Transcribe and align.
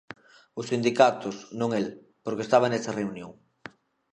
Os 0.59 0.69
sindicatos, 0.71 1.35
non, 1.59 1.69
el, 1.79 1.87
porque 2.23 2.45
estaba 2.45 2.67
nesa 2.71 2.95
reunión. 2.99 3.31